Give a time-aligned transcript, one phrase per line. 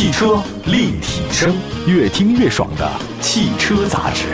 [0.00, 1.54] 汽车立体声，
[1.86, 4.28] 越听越爽的汽车杂志。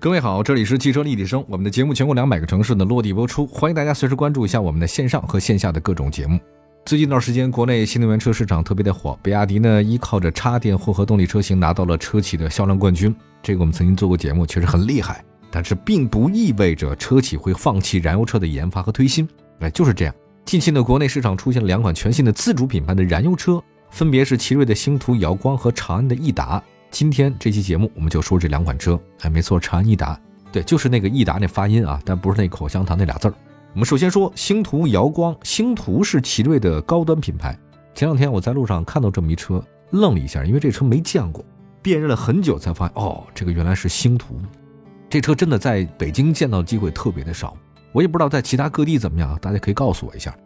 [0.00, 6.40] 各位好，这里是汽车立体声，我们的节目全国两百个城市的落地播出，欢迎大家随时关注一下我们的线上和线下的各种节目。
[6.86, 15.22] 最近一段时间，国内新能源车市场特别的火，比亚迪呢依靠着插电混合动力车型拿到了车企的销量冠军，这个我们曾经做过节目，确实很厉害。
[15.50, 19.28] 但是并不意味着车企会放弃燃油车的研发和推新，
[19.60, 20.14] 哎，就是这样。
[20.44, 26.62] 近期呢，国内市场出现了两款全新的自主品牌的燃油车，分别是奇瑞的星途、瑶光和长安的逸达。
[26.90, 30.20] 今天这期节目我们就说这两款车，哎，没错，长安逸达，
[30.52, 33.34] 对，就是那个逸达那发音啊，但不是那口香糖那俩字儿。
[33.72, 37.58] 我们首先说星途、瑶光，星途是奇瑞的高端品牌。
[37.94, 41.44] 前两天我在路上看到这么一车，愣了一下，因为这车没见过，
[41.82, 44.38] 辨认了很久才发现，哦，这个原来是星途。
[45.08, 47.56] 这车真的在北京见到的机会特别的少，
[47.92, 50.36] 我也不知道在其他各地怎么样，大家可以告诉我一下。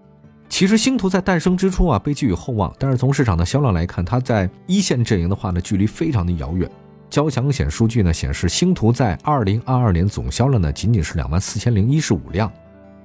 [0.48, 6.68] 其实星途在诞生之初啊，被寄予厚望，但是从市场的销量来看，它在一线阵营的话呢，距离非常的遥远。
[7.10, 12.50] 交强险数据呢显示，星途在二零二二年总销量呢仅仅是两万四千零一十五辆，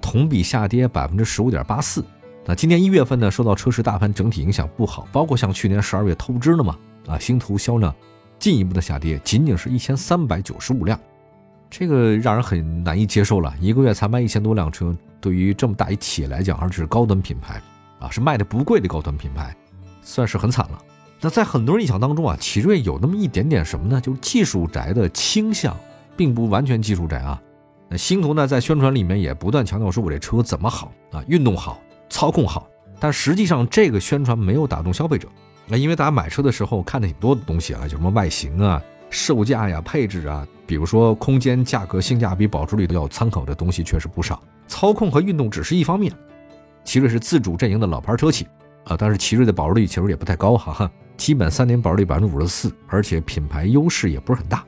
[0.01, 2.03] 同比下跌百分之十五点八四。
[2.45, 6.77] 那今年一月份呢，受到车市大盘整体影响不好，包括像去年十二月透支了嘛，
[7.07, 7.93] 啊，星途销量
[8.39, 10.99] 进一步的下跌，仅仅是一千三百九十五辆。
[11.75, 17.59] 这个让人很难以接受了，一个月才卖一千多辆车，对于这么大一企业来讲，而且是高端品牌，
[17.97, 19.55] 啊，是卖的不贵的高端品牌，
[20.03, 20.79] 算是很惨了。
[21.19, 23.99] 那在很多人印象当中啊，奇瑞有那么一点点什么呢？
[23.99, 25.75] 就是技术宅的倾向，
[26.15, 27.41] 并不完全技术宅啊。
[27.89, 35.27] 那星途呢，在宣传里面也不断强调说我这车怎么好啊，运动好，操控好，但实际上这个宣传没有打动消费者。
[35.65, 38.79] 那因为大家买车的时候看的挺多的东西啊，就什么外形啊。
[39.13, 44.41] 售价呀、配置啊，比如说空间、价格、性价比、保值率都要参考的东西确实不少。
[44.67, 46.11] 操控和运动只是一方面。
[46.83, 48.45] 奇瑞是自主阵营的老牌车企
[48.85, 54.65] 啊，但是奇瑞的保值率其实也不太高哈哈，基本三年保值率百分之五十四，而且品牌优势也不是很大。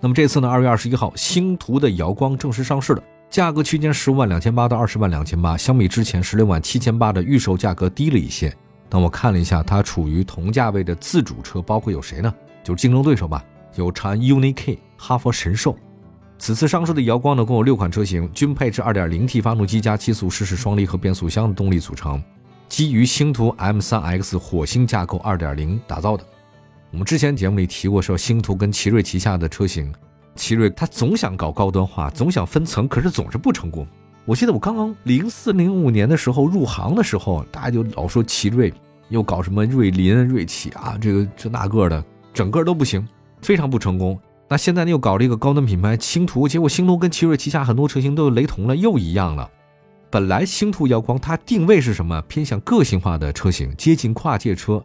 [0.00, 8.54] 那么这次呢，二月二十一号，星途的瑶光正式上市了，价格区间十五万两千八到二十万两千八，相比之前十六万七千八的预售价格低了一些。
[8.90, 12.32] 那我看了一下，它处于同价位的自主车，包括有谁呢？
[12.62, 13.44] 就是竞争对手吧。
[13.76, 15.76] 有长安 UNI-K、哈弗神兽。
[16.38, 22.22] 此次上市的瑶光呢，共有六款车型，均配置 2.0T 发动机加七速湿式双离合变速箱的动力组成，
[22.68, 26.24] 基于星途 M3X 火星架构2.0打造的。
[26.90, 29.92] 我们之前节目里提过，说星途跟奇瑞旗下的车型，
[30.34, 33.86] 奇瑞它总想搞高端化，总想分层，可是总是不成功。
[34.24, 38.72] 我记得我刚刚零四零五年的时候入行的时候，大家就老说奇瑞
[39.08, 43.06] 又搞什么瑞麟、瑞启啊，这个这那个的，整个都不行。
[43.44, 44.18] 非常不成功。
[44.48, 49.48] 那现在呢又搞了一个高端品牌星途，结果星途跟奇瑞旗下很多车型都雷同了，又一样了。
[50.10, 52.20] 本来星途瑶光它定位是什么？
[52.22, 54.84] 偏向个性化的车型，接近跨界车。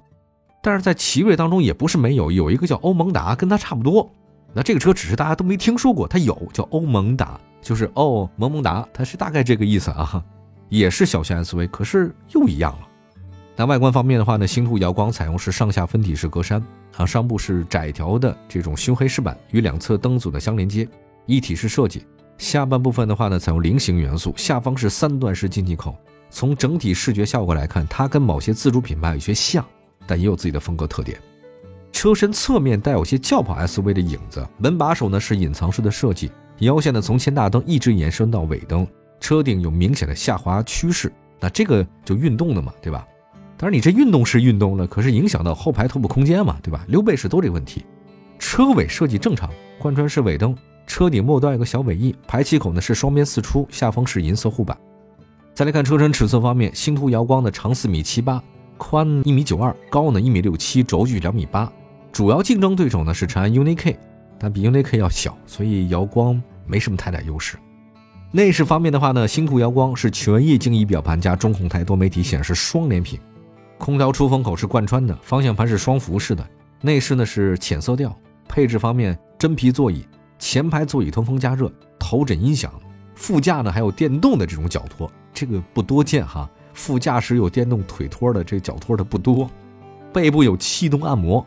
[0.62, 4.10] 但是在奇瑞当中也不是没有，有一个叫欧蒙达，跟它差不多。
[4.54, 10.24] 那这个车只是大家都没听说过，它有叫欧蒙达，就是哦萌萌哒，它是大概这个意思啊，
[10.68, 12.89] 也是小型 SUV，可是又一样了。
[13.60, 16.64] 那外观方面的话呢，星途瑶光采用是上下分体式格栅。
[16.96, 20.88] 啊，上部是窄条的这种熏黑饰板，与两侧灯组的相连接，
[21.26, 22.06] 一体式设计。
[22.38, 25.94] 下半部分的话呢，采用菱形元素，下方是三段式进气口。
[26.30, 29.66] 从整体视觉效果来看，它跟某些自主品牌有些像，
[30.08, 31.20] 但也有自己的风格特点。
[31.92, 38.88] 车身侧面带有些轿跑 SUV 的影子，门把手呢是隐藏式的设计，腰线呢从前大灯一直延伸到尾灯，
[39.20, 41.12] 车顶有明显的下滑趋势。
[41.42, 43.06] 那这个就运动的嘛，对吧？
[43.62, 46.86] 当然，你这运动是运动了，可是影响到后排头部空间嘛，对吧？
[46.88, 47.84] 溜背式都这问题。
[48.40, 50.56] 车尾设计正常，贯穿式尾灯，
[50.88, 54.78] 车顶末端有个小尾翼，排气口呢是双边四出，下方是银色护板。
[55.54, 58.42] 再来看车身尺寸方面，星途瑶光的长四米七八，
[58.78, 61.70] 宽一米九二，高呢一米六七，轴距两米八。
[62.14, 64.00] 主要竞争对手呢是长安 UNI-K，
[64.40, 67.58] 但比 UNI-K 要小，所以瑶光没什么太大优势。
[68.32, 73.20] 内饰方面的话呢，星途瑶光是全液晶仪表盘加中控台多媒体显示双联屏。
[73.80, 76.46] 空调出风口是贯穿的，方向盘是双辐式的，
[76.82, 78.16] 内饰呢是浅色调。
[78.48, 80.06] 配置方面，真皮座椅，
[80.38, 82.72] 前排座椅通风加热，头枕音响，
[83.16, 86.48] 副驾呢还有电动的这种脚托，这个不多见哈。
[86.74, 89.50] 副驾驶有电动腿托的，这脚托的不多。
[90.12, 91.46] 背部有气动按摩，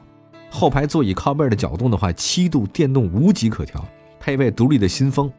[0.51, 3.85] 后排座椅靠背的角度的话，七度电动无极可调，
[4.19, 5.31] 配备独立的新风。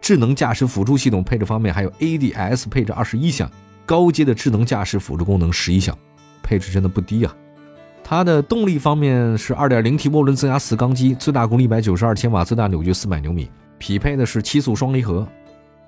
[0.00, 3.50] 智能驾驶辅助系统配置方面，还有 ADS 配置二十一项，
[3.86, 5.96] 高阶的智能驾驶辅助功能十一项。
[6.44, 7.34] 配置真的不低啊！
[8.04, 15.26] 它的动力方面是 2.0T 涡轮增压四缸机，最大功率192千瓦，最大扭矩400牛米，匹配的是七速双离合。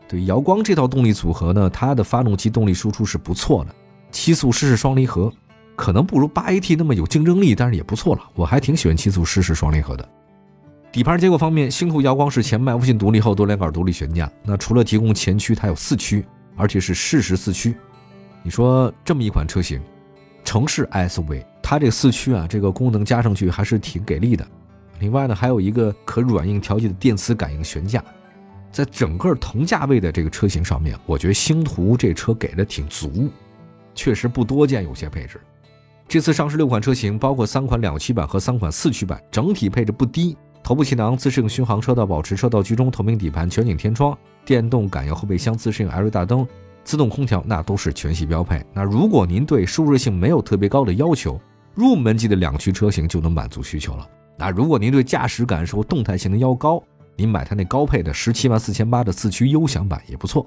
[0.08, 3.74] 对，瑶光这套动力组合呢，它的发动机动力输出是不错的，
[4.10, 5.30] 七速湿式双离合，
[5.76, 8.22] 可能不如八 AT 那么有竞争力，但是也不错了。
[8.34, 10.08] 我还挺喜欢七速湿式双离合的。
[10.90, 16.24] 底盘结构方面，星途瑶光是前麦弗逊独立后多连杆独立悬架，那除了提供前驱，它有四驱，
[16.56, 17.76] 而且是适时四驱。
[18.42, 19.78] 你说这么一款车型，
[20.46, 24.46] 城市 SUV，它这个四驱啊，这个功能加上去还是挺给力的。
[25.00, 28.02] 另外呢，还有一个可软硬调节的电磁感应悬架。
[28.70, 33.28] 在整个同价位的这个车型上面，我觉得星途这车给的挺足，
[33.92, 35.40] 确实不多见有些配置。
[36.06, 40.36] 这次上市六款车型，包括三款两驱版和三款四驱版，整体配置不低。
[40.62, 46.46] 头部气囊、自适应巡航、车道保持、车道居中、透明底盘、全景天窗、电动感应后备箱、自适应 LED 大灯、
[46.86, 48.64] 自动空调，那都是全系标配。
[48.72, 51.38] 那如果您对舒适性没有特别高的要求，
[51.74, 54.08] 入门级的两驱车型就能满足需求了。
[54.38, 56.80] 那如果您对驾驶感受、动态性能要高，
[57.16, 60.46] 您买它那高配的十七万四千八的四驱优享版也不错。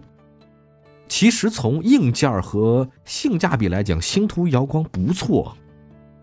[1.10, 5.54] 其实从硬件和性价比来讲，星途瑶光不错。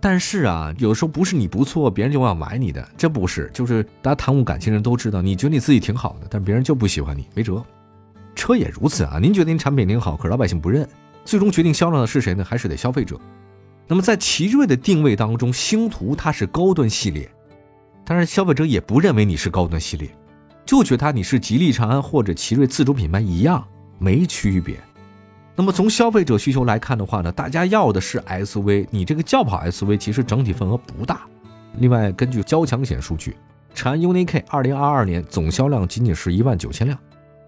[0.00, 3.50] 但是啊，有的时候不是你不错，别人就要买你的，这不是。
[3.52, 7.62] 就是大家谈过感情人都知道，你觉得你自己挺好的，但别人就不喜欢你，没辙。
[8.36, 10.88] 车也如此啊，您觉得您产品挺好，可是老百姓不认，
[11.24, 12.44] 最终决定销量的是谁呢？
[12.44, 13.18] 还是得消费者。
[13.88, 17.28] 那么在奇瑞的定位当中，星途它是高端系列，
[18.04, 20.08] 但是消费者也不认为你是高端系列。
[20.64, 23.64] 就觉得你是吉利、长安或者奇瑞自主品牌一样，
[23.98, 24.76] 没区别。
[25.54, 31.20] 那么从消费者需求来看的话呢，大家要的是 SUV，你这个轿跑 SUV 其实整体份额不大。
[31.78, 33.36] 另外，根据交强险数据，
[33.74, 36.98] 长安 UNI-K 二零二二年总销量仅仅是一万九千辆，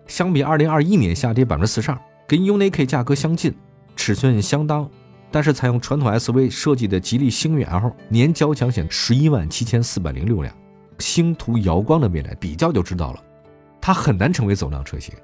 [0.08, 3.55] 相比二零二一年下跌百分之四十二，跟 UNI-K 价格相近，
[3.94, 4.88] 尺寸相当，
[5.31, 10.52] 但是采用传统 SUV 设计的吉利星越 L 年交强险十一万七千四百零六辆。
[10.99, 13.22] 星途瑶光的未来比较就知道了，
[13.81, 15.14] 它很难成为走量车型，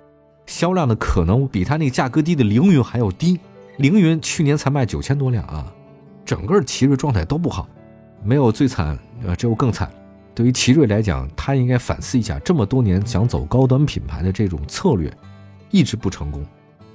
[0.46, 3.40] 销量呢可能比它那个价格低的凌云还要低。
[3.78, 5.72] 凌云去年才卖九千多辆啊，
[6.24, 7.68] 整个奇瑞状态都不好，
[8.22, 8.96] 没有最惨，
[9.26, 9.90] 呃，只有更惨。
[10.34, 15.12] 对于奇瑞来讲，他应该反思一下，这么多年想走高端品牌的这种策略，
[15.70, 16.44] 一直不成功，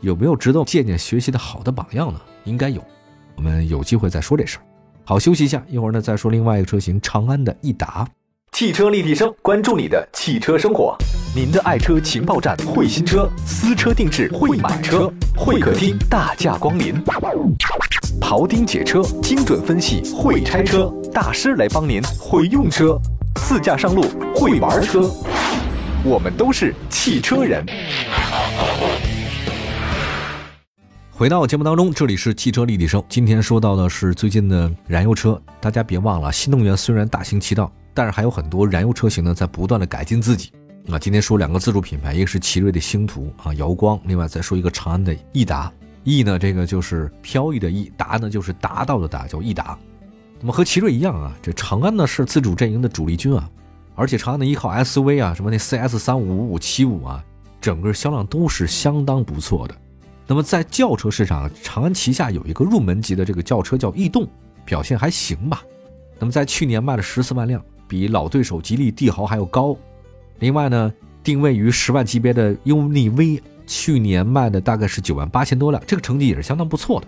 [0.01, 2.19] 有没有值得借鉴学习的好的榜样呢？
[2.44, 2.83] 应该有，
[3.38, 4.62] 我们有机会再说这事儿。
[5.06, 8.06] 好，休息一下，一会儿呢再说另外一个车型长安的逸达。
[8.51, 10.97] 汽车立体声，关注你的汽车生活。
[11.33, 17.01] 您的爱车情报站，会新车，私车定制，会买车，会客厅大驾光临。
[18.19, 23.00] 庖丁解车，精准分析，会拆车大师来帮您，会用车，
[23.39, 24.03] 自驾上路，
[24.36, 25.09] 会玩车。
[26.03, 27.65] 我们都是汽车人。
[31.12, 33.03] 回到节目当中，这里是汽车立体声。
[33.09, 37.71] 今天说到的是最近的燃油车，大家别忘了，新能源虽然大行其道。
[37.94, 40.51] 但是还有很多燃油车型呢，在不断的改进自己。
[40.91, 45.71] 啊，今天说两个自主品牌，一个是奇瑞的星途啊，瑶光；另外再说一个长安的逸达。
[46.03, 49.77] 逸呢，这个就是飘逸的逸；达呢，就是达到的达，叫逸达。
[50.39, 53.50] 那么和奇瑞一样啊，这长安呢是自主阵营的主力军啊，
[53.95, 57.24] 而且长安的依靠 SUV 啊，什么那 CS 三五五五七五啊，
[57.59, 59.75] 整个销量都是相当不错的。
[60.25, 64.27] 那么在轿车市场，长安旗下有一个入门级的这个轿车叫逸动，
[64.63, 65.63] 表现还行吧。
[66.18, 67.63] 那么在去年卖了十四万辆。
[67.89, 69.75] 比老对手吉利帝豪还要高，
[70.38, 70.94] 另外呢，
[71.24, 77.08] 定位于十万级别的 UNI-V，去年卖的大概是九万八千多辆，这个成绩也是相当不错的。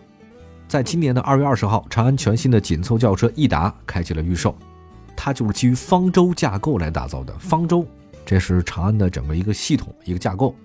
[0.71, 4.55] 在今年的二月二十号，长安全新的紧凑轿车逸达开启了预售，
[5.17, 7.37] 它就是基于方舟架构来打造的。
[7.39, 7.85] 方舟，
[8.25, 10.55] 这是长安的整个一个系统一个架构，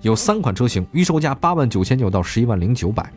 [0.00, 3.08] 有三款车型，预售价八万九千九到十一万零九百，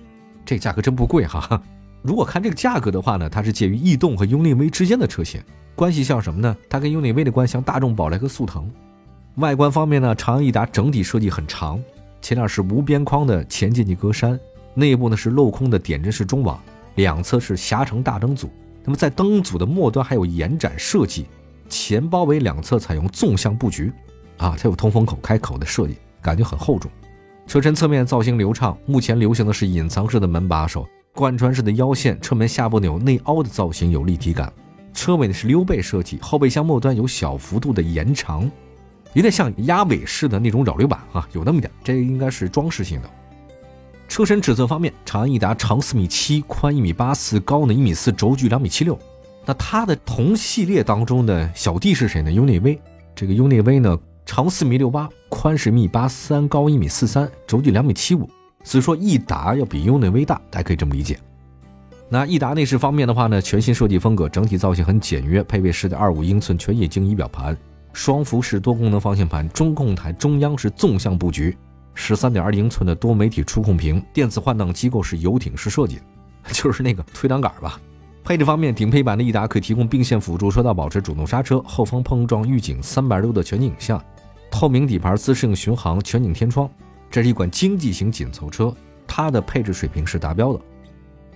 [0.45, 1.59] 这价格真不贵哈。
[2.03, 5.41] 如果看这个价格的话呢，它是介于逸动和 UNI-V 之间的车型。
[5.73, 6.55] 关系像什么呢？
[6.69, 8.71] 它跟 UNI-V 的关系像大众宝来和速腾。
[9.37, 11.81] 外观方面呢，长安逸达整体设计很长，
[12.21, 14.37] 前脸是无边框的前进气格栅，
[14.75, 16.61] 内部呢是镂空的点阵式中网，
[16.95, 18.49] 两侧是狭长大灯组。
[18.83, 21.25] 那么在灯组的末端还有延展设计，
[21.67, 23.91] 前包围两侧采用纵向布局，
[24.37, 26.91] 啊，它有通风口开口的设计，感觉很厚重。
[27.47, 34.51] 车身侧面造型流畅，目前流行的是隐藏式的门把手，贯穿式的腰线，车门下部有内凹的造型，有立体感。
[34.93, 38.49] 车尾呢是溜背设计，后备箱末端有小幅度的延长，
[39.13, 43.09] 有点像鸭尾式的那种扰流板啊，有那么点，这应该是装饰性的。
[44.07, 48.97] 车身尺寸方面，长安逸达长四米七，宽一米八四，高呢一米四，轴距两米七六。
[49.45, 52.79] 那它的同系列当中的小弟是谁呢？UNI-V，
[53.15, 58.29] 这个 UNI-V 呢长四米六八，宽是一米八三，高一米四三，轴距两米七五。
[58.63, 61.19] 所以说逸达要比 UNI-V 大，大家可以这么理解。
[62.09, 67.55] 那逸达内饰方面的话呢，全新设计风格，整体造型很简约，配备十点二五英寸全液晶仪表盘，
[67.93, 71.55] 双幅式多功能方向盘，中控台中央是纵向布局，
[71.95, 75.99] 十三点二英寸的多媒体触控屏，电子换挡机构是游艇式设计，
[76.51, 77.79] 就是那个推挡杆吧。
[78.23, 84.03] 配置方面，顶配版的益达可以提供并线辅助、车道保持、主动刹车、后方碰撞预警、三百六的全景影像、
[84.51, 86.69] 透明底盘、自适应巡航、全景天窗。
[87.09, 88.75] 这是一款经济型紧凑车，
[89.07, 90.59] 它的配置水平是达标的。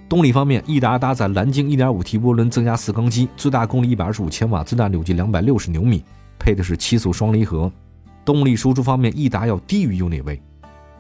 [0.10, 6.04] 动力方面，益达搭载蓝鲸 1.5T 涡轮增压四缸机，最大功率125千瓦，最大扭矩260牛米，
[6.40, 7.72] 配的是七速双离合。
[8.26, 10.42] 动力输出方面，益达要低于 UNI-V。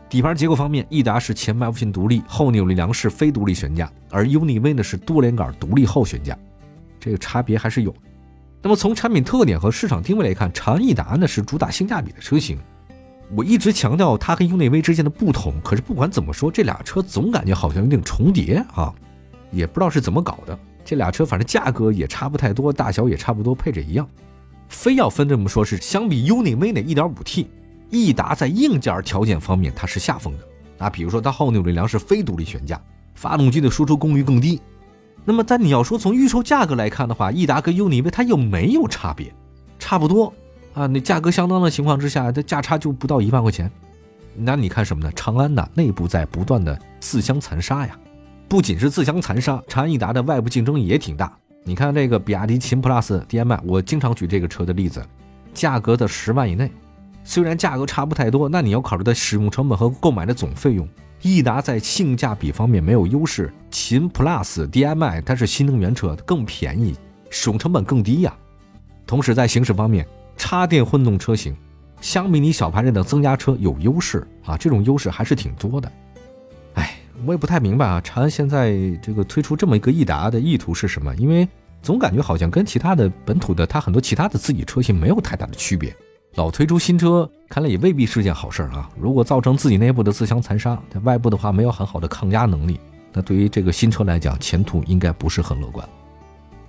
[0.10, 6.36] 底盘结构方面，益达是前麦弗逊独立后扭力梁式非独立悬架，而 UNI-V 呢是多连杆独立后悬架，
[7.00, 7.94] 这个差别还是有。
[8.62, 12.58] 那么从产品特点和市场定位来看，长安益达呢是主打性价比的车型。
[13.36, 18.92] 我一直强调它和 UNI-V 之间的不同，可是不管怎么说，这俩车总感觉好像有点重叠啊，
[19.52, 20.58] 也不知道是怎么搞的。
[20.84, 24.10] 这俩车反正价格也差不太多，大小也差不多，配置一样。
[24.70, 27.46] 非要分这么说，是相比 UNI-V 的 1.5T。
[27.90, 32.80] 益达在硬件条件方面它是下风的啊，比如说它后扭力梁是非独立悬架，
[33.16, 34.62] 发动机的输出功率更低。
[35.26, 39.34] 那么但你要说从预售价格来看的话，益达跟 UNI-V 它又没有差别，
[39.78, 40.34] 差不多
[40.74, 40.88] 啊。
[40.88, 43.70] 那价格相当的情况之下，它价差就不到一万块钱。
[44.36, 45.12] 那你看什么呢？
[45.16, 48.00] 长安呐，内部在不断的自相残杀呀。
[48.48, 51.32] 不仅是自相残杀，长安益达的外部竞争也挺大。
[51.66, 55.06] 你看这个比亚迪秦 PLUS DM-i，我经常举这个车的例子，
[55.54, 56.72] 价格在十万以内。
[57.24, 60.88] 虽然价格差不太多，那你要考虑的使用成本和购买的总费用。
[61.22, 66.96] 益达在性价比方面没有优势，秦 PLUS DM-i 它是新能源车，更便宜，
[67.30, 68.34] 使用成本更低呀。
[69.06, 70.08] 同时在行驶方面，
[70.38, 71.54] 插电混动车型
[72.00, 75.92] 相比你小排量的增压车有优势啊，这种优势还是挺多的。
[76.76, 81.14] 哎，我也不太明白啊，长安现在这个推出这么一个益达的意图是什么？
[81.18, 81.46] 因为
[81.82, 85.94] 总感觉好像跟其他的本土的它很多其他的自己车型没有太大的区别。
[86.40, 88.90] 老推出新车，看来也未必是件好事儿啊！
[88.98, 92.80] 如果造成自己内部的自相残杀，在外部的话没有很好的抗压能力，
[93.12, 95.86] 那对于这个新车来讲，前途应该不是很乐观。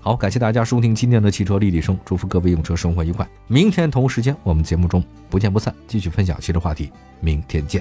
[0.00, 3.24] 好，感谢大家收听今天的汽车立体声，祝福各位用车生活愉快。
[3.46, 6.90] 明天同时间，我们节目中不见不散，继续分享汽车话题。
[7.20, 7.80] 明天见。